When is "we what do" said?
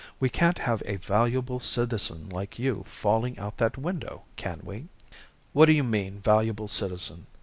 4.63-5.73